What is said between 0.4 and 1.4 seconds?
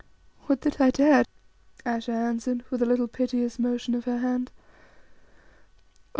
"Would that I dared,"